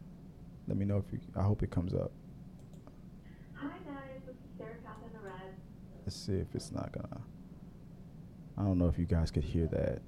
[0.68, 1.18] Let me know if you.
[1.34, 2.12] I hope it comes up.
[3.54, 5.56] Hi guys, this is Sarah Catherine the Red.
[6.06, 7.22] Let's see if it's not gonna.
[8.56, 10.00] I don't know if you guys could hear that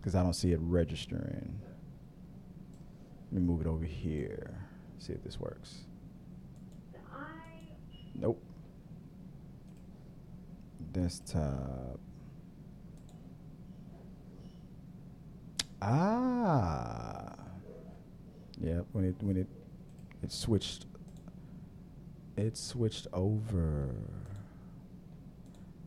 [0.00, 1.60] because I don't see it registering.
[3.30, 4.66] Let me move it over here.
[4.96, 5.84] See if this works.
[7.14, 7.26] I
[8.14, 8.42] Nope.
[10.96, 12.00] Desktop.
[15.82, 17.34] Ah.
[18.58, 19.46] Yeah, when it when it
[20.22, 20.86] it switched
[22.38, 23.94] it switched over.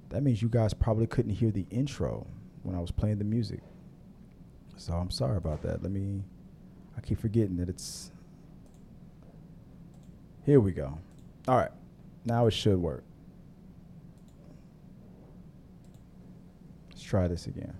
[0.09, 2.27] That means you guys probably couldn't hear the intro
[2.61, 3.61] when I was playing the music.
[4.77, 5.81] So I'm sorry about that.
[5.81, 6.21] Let me
[6.95, 8.11] I keep forgetting that it's
[10.45, 10.99] Here we go.
[11.47, 11.71] All right.
[12.25, 13.03] Now it should work.
[16.89, 17.73] Let's try this again.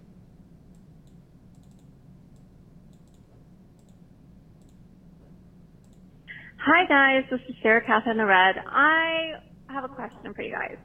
[6.58, 8.56] Hi guys, this is Sarah Catherine the Red.
[8.68, 9.34] I
[9.68, 10.78] have a question for you guys.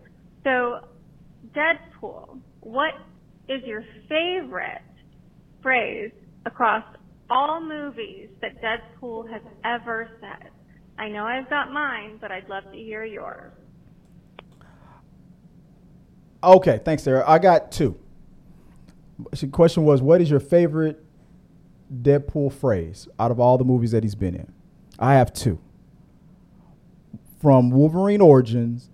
[0.44, 0.88] So,
[1.56, 2.92] Deadpool, what
[3.48, 4.82] is your favorite
[5.62, 6.12] phrase
[6.44, 6.84] across
[7.30, 10.50] all movies that Deadpool has ever said?
[10.98, 13.52] I know I've got mine, but I'd love to hear yours.
[16.42, 17.24] Okay, thanks, Sarah.
[17.26, 17.98] I got two.
[19.18, 21.04] The question was, what is your favorite
[21.92, 24.52] Deadpool phrase out of all the movies that he's been in?
[24.98, 25.58] I have two.
[27.40, 28.90] From Wolverine Origins,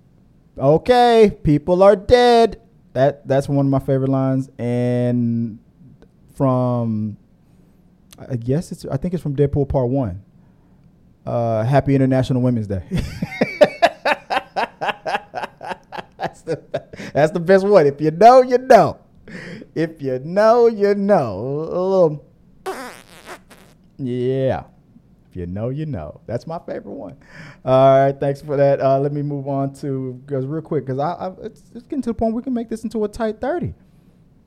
[0.59, 2.61] okay, people are dead.
[2.93, 5.61] That that's one of my favorite lines, and
[6.35, 7.17] from
[8.29, 10.23] I guess it's I think it's from Deadpool Part One.
[11.25, 12.83] Uh, Happy International Women's Day.
[16.17, 16.61] that's the
[17.15, 17.87] that's the best one.
[17.87, 18.99] If you know, you know.
[19.75, 21.39] If you know, you know.
[21.39, 22.25] A little,
[23.99, 24.65] yeah.
[25.29, 26.21] If you know, you know.
[26.27, 27.17] That's my favorite one.
[27.65, 28.81] All right, thanks for that.
[28.81, 32.03] Uh, let me move on to because real quick because I, I it's, it's getting
[32.03, 33.75] to the point we can make this into a tight thirty.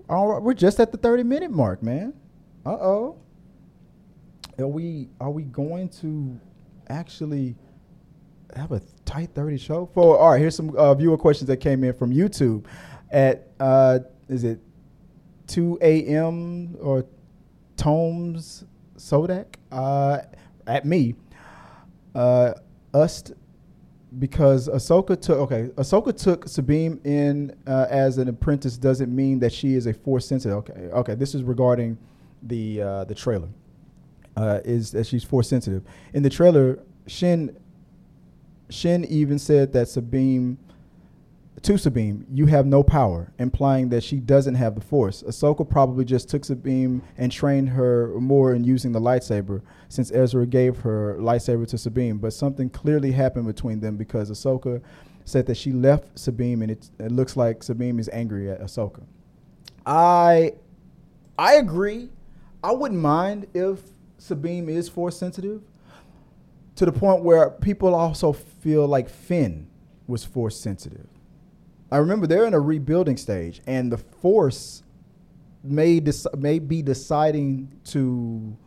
[0.10, 2.14] All right, we're just at the thirty minute mark, man.
[2.66, 3.18] Uh oh.
[4.60, 6.40] Are we are we going to
[6.90, 7.56] actually
[8.56, 11.84] have a tight 30 show for all right here's some uh, viewer questions that came
[11.84, 12.66] in from youtube
[13.12, 14.60] at uh is it
[15.54, 17.06] 2 a.m or
[17.78, 18.66] tomes
[18.98, 20.20] sodak uh
[20.68, 21.16] at me
[22.16, 22.54] uh
[22.94, 23.24] us
[24.20, 29.52] because Ahsoka took okay Ahsoka took Sabine in uh, as an apprentice doesn't mean that
[29.52, 31.98] she is a force sensitive okay okay this is regarding
[32.44, 33.50] the uh, the trailer
[34.36, 35.84] uh, is that she's force sensitive.
[36.14, 37.56] In the trailer, Shin
[38.70, 40.58] Shin even said that Sabine
[41.64, 45.24] to Sabine, you have no power, implying that she doesn't have the force.
[45.24, 50.46] Ahsoka probably just took Sabine and trained her more in using the lightsaber, since Ezra
[50.46, 52.18] gave her lightsaber to Sabine.
[52.18, 54.82] But something clearly happened between them because Ahsoka
[55.24, 59.04] said that she left Sabine, and it, it looks like Sabine is angry at Ahsoka.
[59.86, 60.54] I
[61.38, 62.10] I agree.
[62.64, 63.82] I wouldn't mind if
[64.18, 65.62] Sabine is force sensitive
[66.76, 69.68] to the point where people also feel like Finn
[70.08, 71.08] was force sensitive.
[71.94, 74.82] I remember they're in a rebuilding stage, and the force
[75.64, 76.02] may
[76.36, 78.58] may be deciding to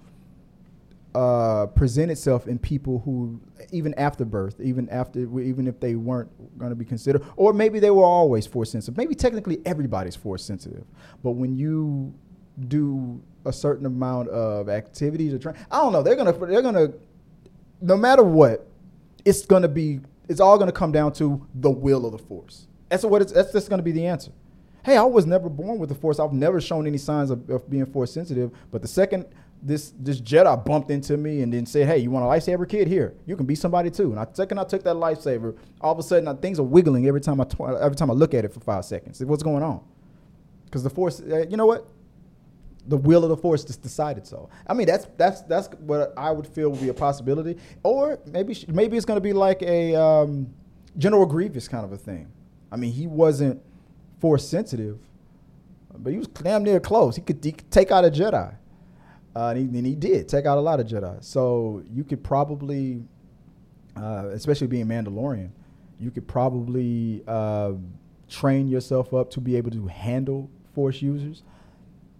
[1.12, 3.41] uh, present itself in people who,
[3.73, 7.81] even after birth, even after, even if they weren't going to be considered, or maybe
[7.81, 8.97] they were always force sensitive.
[8.97, 10.85] Maybe technically everybody's force sensitive,
[11.25, 12.15] but when you
[12.69, 16.93] do a certain amount of activities or train, I don't know, they're gonna they're gonna,
[17.81, 18.69] no matter what,
[19.25, 22.69] it's gonna be it's all gonna come down to the will of the force.
[22.88, 24.33] That's what it's that's just gonna be the answer.
[24.85, 26.20] Hey, I was never born with the force.
[26.20, 28.53] I've never shown any signs of, of being force sensitive.
[28.70, 29.27] But the second
[29.62, 32.87] this this Jedi bumped into me and then said, "Hey, you want a lightsaber, kid?
[32.87, 35.99] Here, you can be somebody too." And I second I took that lightsaber, all of
[35.99, 38.44] a sudden uh, things are wiggling every time I tw- every time I look at
[38.44, 39.25] it for five seconds.
[39.25, 39.83] What's going on?
[40.66, 41.87] Because the force, uh, you know what?
[42.88, 44.49] The will of the force just decided so.
[44.66, 47.59] I mean, that's that's that's what I would feel would be a possibility.
[47.83, 50.55] Or maybe maybe it's going to be like a um,
[50.96, 52.31] General Grievous kind of a thing.
[52.70, 53.62] I mean, he wasn't
[54.20, 54.98] force sensitive,
[55.96, 57.16] but he was damn near close.
[57.16, 58.55] He could, he could take out a Jedi.
[59.35, 61.22] Uh, and, he, and, he, did take out a lot of Jedi.
[61.22, 63.05] So you could probably,
[63.94, 65.50] uh, especially being Mandalorian,
[66.00, 67.72] you could probably uh,
[68.29, 71.42] train yourself up to be able to handle Force users.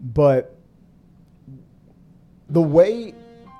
[0.01, 0.57] But
[2.49, 3.15] the way,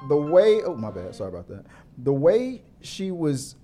[0.09, 1.65] the way, oh my bad, sorry about that.
[1.99, 3.57] The way she was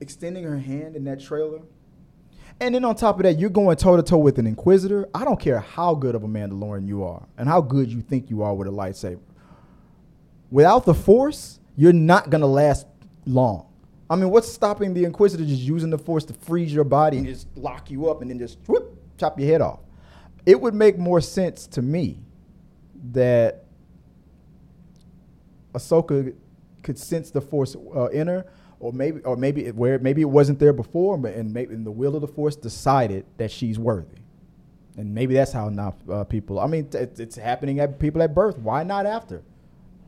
[0.00, 1.60] extending her hand in that trailer,
[2.60, 5.08] And then on top of that, you're going toe to toe with an Inquisitor.
[5.14, 8.30] I don't care how good of a Mandalorian you are and how good you think
[8.30, 9.20] you are with a lightsaber.
[10.50, 12.86] Without the Force, you're not going to last
[13.26, 13.66] long.
[14.08, 17.26] I mean, what's stopping the Inquisitor just using the Force to freeze your body and
[17.26, 19.80] just lock you up and then just whoop, chop your head off?
[20.46, 22.20] It would make more sense to me
[23.12, 23.64] that
[25.74, 26.34] Ahsoka
[26.82, 28.46] could sense the Force uh, enter
[28.80, 31.86] or maybe or maybe it, where maybe it wasn't there before, but and maybe and
[31.86, 34.18] the will of the force decided that she's worthy,
[34.96, 36.60] and maybe that's how now uh, people.
[36.60, 38.58] I mean, it's, it's happening at people at birth.
[38.58, 39.42] Why not after?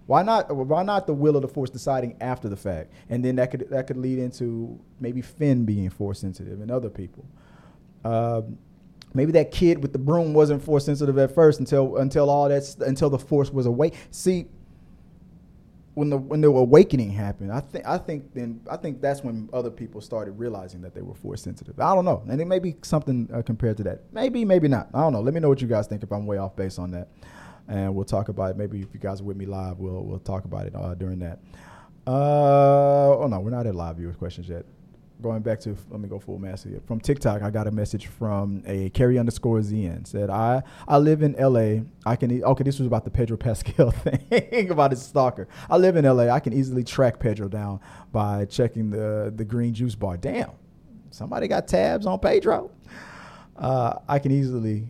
[0.07, 0.55] Why not?
[0.55, 3.69] Why not the will of the force deciding after the fact, and then that could
[3.71, 7.27] that could lead into maybe Finn being force sensitive and other people.
[8.05, 8.59] Um,
[9.15, 12.77] maybe that kid with the broom wasn't force sensitive at first until until all that
[12.87, 13.95] until the force was awake.
[14.11, 14.47] See,
[15.99, 19.51] when the when the awakening happened, I think I think then I think that's when
[19.53, 21.79] other people started realizing that they were force sensitive.
[21.81, 24.05] I don't know, and it may be something uh, compared to that.
[24.13, 24.89] Maybe, maybe not.
[24.95, 25.21] I don't know.
[25.21, 27.09] Let me know what you guys think if I'm way off base on that,
[27.67, 28.57] and we'll talk about it.
[28.57, 31.19] Maybe if you guys are with me live, we'll we'll talk about it uh, during
[31.19, 31.41] that.
[32.07, 34.65] Uh, oh no, we're not at live viewers questions yet
[35.21, 36.81] going back to let me go full mass here.
[36.87, 41.23] From TikTok, I got a message from a carry underscore ZN said I I live
[41.23, 41.85] in LA.
[42.07, 42.65] I can e- okay.
[42.65, 45.49] This was about the Pedro Pascal thing about his stalker.
[45.69, 46.29] I live in LA.
[46.29, 47.81] I can easily track Pedro down
[48.13, 50.17] by checking the the green juice bar.
[50.17, 50.53] Damn,
[51.11, 52.71] somebody got tabs on Pedro.
[53.57, 54.87] Uh, I can easily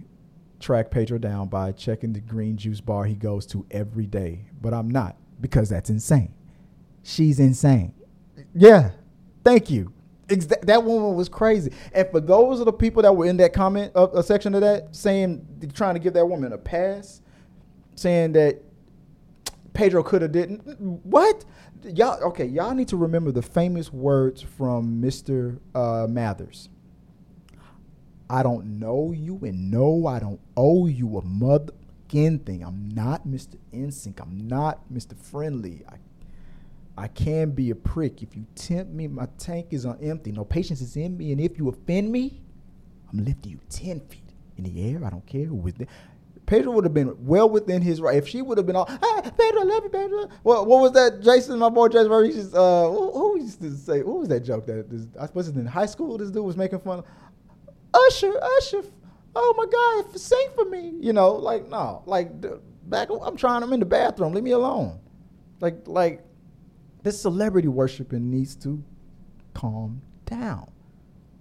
[0.61, 4.75] track Pedro down by checking the green juice bar he goes to every day, but
[4.75, 6.35] I'm not because that's insane.
[7.03, 7.95] She's insane.
[8.55, 8.91] Yeah,
[9.43, 9.93] thank you
[10.29, 11.73] That woman was crazy.
[11.93, 14.95] And for those of the people that were in that comment a section of that
[14.95, 17.23] saying trying to give that woman a pass,
[17.95, 18.63] saying that
[19.73, 20.61] Pedro could have didn't
[21.05, 21.45] what
[21.85, 25.59] y'all okay y'all need to remember the famous words from Mr.
[25.75, 26.69] Uh, Mathers.
[28.29, 31.73] I don't know you and no, I don't owe you a mother
[32.09, 32.65] thing.
[32.65, 33.57] I'm not Mr.
[33.73, 34.21] 'N Sync.
[34.21, 35.17] I'm not Mr.
[35.17, 35.85] Friendly.
[35.89, 35.97] I
[36.99, 38.23] I can be a prick.
[38.25, 40.33] If you tempt me, my tank is on empty.
[40.33, 41.31] No patience is in me.
[41.31, 42.43] And if you offend me,
[43.13, 44.25] I'm lifting you 10 feet
[44.57, 45.05] in the air.
[45.05, 45.87] I don't care who was there.
[46.45, 48.17] Pedro would have been well within his right.
[48.17, 50.29] If she would have been all, hey, Pedro, I love you, Pedro.
[50.43, 52.11] Well, what was that, Jason, my boy Jason?
[52.11, 55.67] Uh, who, who, used to say, what was that joke that this, I suppose in
[55.67, 57.05] high school this dude was making fun of?
[57.95, 58.83] Usher, Usher,
[59.37, 59.67] oh my
[60.07, 60.95] God, sing for me.
[61.01, 62.31] You know, like, no, like,
[62.85, 64.99] back, I'm trying, I'm in the bathroom, leave me alone.
[65.61, 66.25] Like, like,
[67.03, 68.83] this celebrity worshiping needs to
[69.55, 70.71] calm down.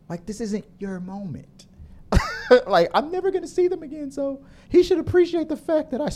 [0.10, 1.68] Like this isn't your moment.
[2.68, 4.12] like I'm never gonna see them again.
[4.12, 6.10] So he should appreciate the fact that I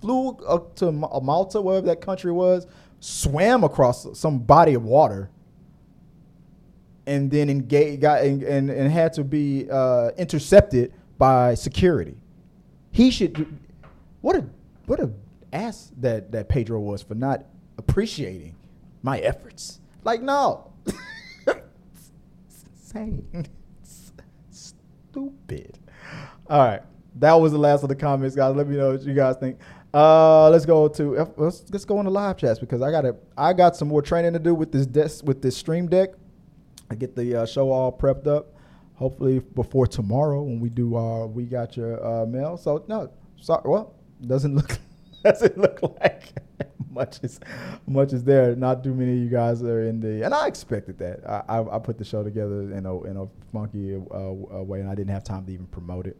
[0.00, 2.66] flew up to Malta, wherever that country was,
[3.00, 5.30] swam across some body of water,
[7.06, 12.16] and then engaged, got and, and, and had to be uh, intercepted by security.
[12.90, 13.58] He should.
[14.20, 14.44] What a
[14.86, 15.10] what a
[15.52, 17.44] ass that that Pedro was for not
[17.78, 18.54] appreciating
[19.02, 19.80] my efforts.
[20.04, 20.72] Like, no.
[21.46, 23.46] it's insane.
[24.50, 25.78] Stupid.
[26.48, 26.82] All right.
[27.16, 28.56] That was the last of the comments, guys.
[28.56, 29.58] Let me know what you guys think.
[29.94, 33.04] Uh, let's go to let's let's go on the live chats because I got
[33.36, 36.10] I got some more training to do with this desk with this stream deck.
[36.90, 38.54] I get the uh, show all prepped up.
[38.94, 42.56] Hopefully before tomorrow when we do our we got your uh, mail.
[42.56, 43.62] So no, sorry.
[43.66, 43.94] Well,
[44.26, 44.78] doesn't look
[45.24, 46.32] doesn't look like
[46.90, 47.40] much is
[47.86, 48.54] much is there.
[48.54, 51.20] Not too many of you guys are in the, and I expected that.
[51.28, 54.88] I, I, I put the show together in a in a funky uh, way, and
[54.88, 56.16] I didn't have time to even promote it.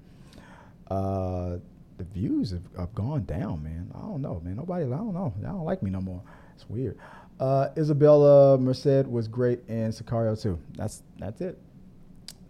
[0.90, 1.56] Uh,
[1.98, 3.90] the views have, have, gone down, man.
[3.94, 4.56] I don't know, man.
[4.56, 5.32] Nobody, I don't know.
[5.38, 6.22] They don't like me no more.
[6.54, 6.98] It's weird.
[7.38, 10.58] Uh, Isabela Merced was great in Sicario too.
[10.76, 11.58] That's that's it.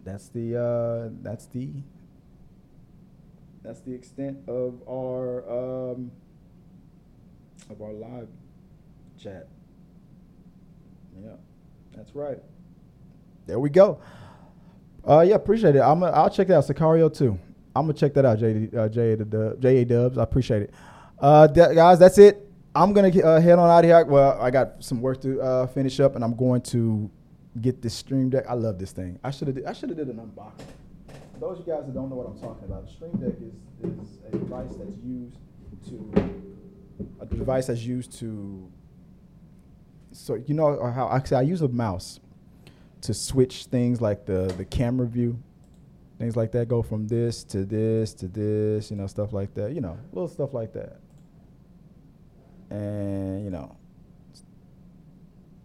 [0.04, 1.70] That's the uh, that's the
[3.62, 6.10] that's the extent of our um,
[7.72, 8.28] of our live
[9.18, 9.48] chat.
[11.22, 11.32] Yeah,
[11.96, 12.38] that's right.
[13.46, 14.00] There we go.
[15.06, 15.80] Uh, yeah, appreciate it.
[15.80, 16.64] I'm a, I'll check that out.
[16.64, 17.38] Sicario too.
[17.74, 18.38] I'm gonna check that out.
[18.38, 20.18] J uh, J A Dubs.
[20.18, 20.74] I appreciate it.
[21.18, 22.48] Uh, guys, that's it.
[22.74, 24.04] I'm gonna uh, head on out here.
[24.04, 27.10] Well, I got some work to uh, finish up, and I'm going to
[27.60, 28.44] get this stream deck.
[28.48, 29.18] I love this thing.
[29.22, 30.66] I should have I should have did an unboxing.
[31.34, 33.34] For those of you guys that don't know what I'm talking about, a stream deck
[33.40, 33.54] is
[33.90, 35.36] is a device that's used
[35.88, 36.12] to
[37.20, 38.70] a device that's used to
[40.12, 42.20] so you know how actually I use a mouse
[43.02, 45.42] to switch things like the the camera view.
[46.18, 49.72] Things like that go from this to this to this you know stuff like that
[49.72, 51.00] you know little stuff like that.
[52.70, 53.76] And you know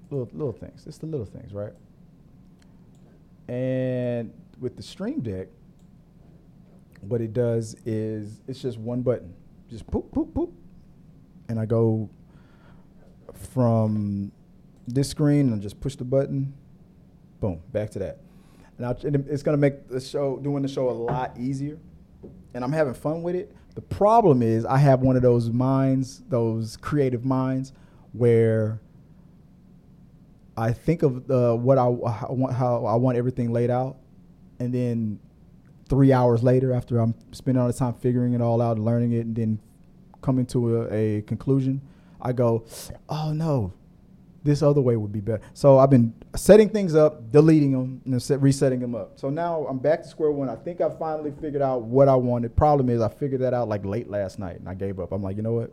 [0.10, 1.74] little little things it's the little things right?
[3.48, 5.48] And with the Stream Deck,
[7.02, 9.34] what it does is it's just one button,
[9.70, 10.52] just poop, poop, poop,
[11.50, 12.10] and I go
[13.54, 14.32] from
[14.88, 16.54] this screen and just push the button,
[17.40, 18.20] boom, back to that.
[18.80, 21.78] Now it's gonna make the show doing the show a lot easier,
[22.54, 23.56] and I'm having fun with it.
[23.76, 27.74] The problem is I have one of those minds, those creative minds,
[28.14, 28.80] where
[30.56, 33.98] I think of uh, what I, I want, how I want everything laid out,
[34.60, 35.20] and then
[35.88, 39.14] three hours later, after I'm spending all the time figuring it all out and learning
[39.14, 39.60] it, and then
[40.28, 41.82] coming to a, a conclusion,
[42.20, 42.66] I go,
[43.08, 43.72] "Oh no,
[44.44, 48.22] this other way would be better." So I've been setting things up, deleting them, and
[48.22, 49.18] set, resetting them up.
[49.18, 50.50] So now I'm back to square one.
[50.50, 52.58] I think I finally figured out what I wanted.
[52.58, 55.14] Problem is, I figured that out like late last night, and I gave up.
[55.14, 55.72] I'm like, you know what?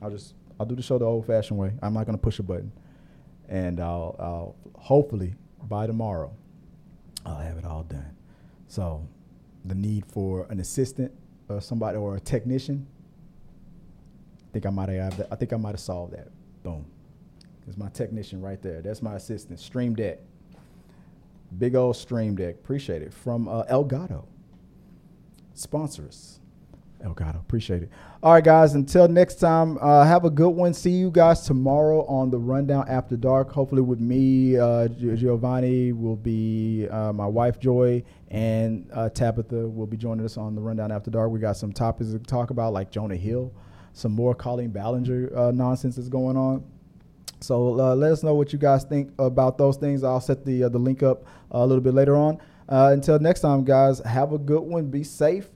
[0.00, 1.72] I'll just I'll do the show the old-fashioned way.
[1.82, 2.70] I'm not gonna push a button,
[3.48, 5.34] and I'll, I'll hopefully
[5.64, 6.32] by tomorrow
[7.26, 8.14] I'll have it all done.
[8.68, 9.04] So
[9.64, 11.10] the need for an assistant
[11.48, 12.86] or somebody or a technician.
[14.50, 15.26] I think I might have.
[15.30, 16.28] I think I might have solved that.
[16.64, 16.84] Boom.
[17.64, 18.80] There's my technician right there.
[18.80, 19.60] That's my assistant.
[19.60, 20.18] Stream Deck.
[21.56, 22.56] Big old Stream Deck.
[22.56, 23.14] Appreciate it.
[23.14, 24.24] From uh, Elgato.
[25.54, 26.40] Sponsor us.
[27.04, 27.36] Elgato.
[27.36, 27.90] Appreciate it.
[28.24, 28.74] All right, guys.
[28.74, 30.74] Until next time, uh, have a good one.
[30.74, 33.52] See you guys tomorrow on the Rundown After Dark.
[33.52, 39.86] Hopefully, with me, uh, Giovanni will be uh, my wife Joy, and uh, Tabitha will
[39.86, 41.30] be joining us on the Rundown After Dark.
[41.30, 43.52] We got some topics to talk about, like Jonah Hill,
[43.92, 46.64] some more Colleen Ballinger uh, nonsense is going on.
[47.40, 50.04] So uh, let us know what you guys think about those things.
[50.04, 52.38] I'll set the the link up a little bit later on.
[52.68, 54.86] until next time, guys, have a good one.
[54.90, 55.48] Be safe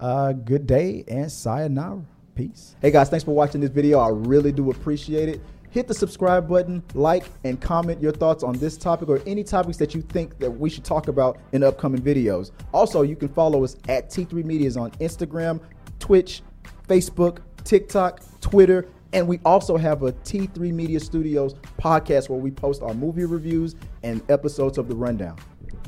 [0.00, 2.02] uh, good day and sayonara.
[2.34, 2.76] Peace.
[2.80, 3.98] Hey guys, thanks for watching this video.
[3.98, 5.40] I really do appreciate it.
[5.70, 9.76] Hit the subscribe button, like, and comment your thoughts on this topic or any topics
[9.78, 12.52] that you think that we should talk about in upcoming videos.
[12.72, 15.60] Also, you can follow us at T3 Medias on Instagram,
[15.98, 16.42] Twitch,
[16.88, 22.80] Facebook, TikTok, Twitter, and we also have a T3 Media Studios podcast where we post
[22.80, 25.36] our movie reviews and episodes of The Rundown.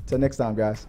[0.06, 0.86] Till next time, guys.